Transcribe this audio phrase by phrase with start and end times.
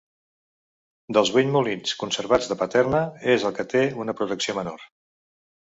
[1.17, 3.05] Dels vuit molins conservats de Paterna,
[3.37, 4.89] és el que té una protecció menor.